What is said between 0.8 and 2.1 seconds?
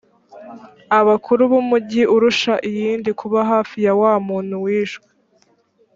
abakuru b’umugi